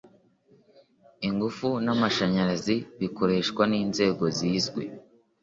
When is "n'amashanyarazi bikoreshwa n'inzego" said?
1.85-4.23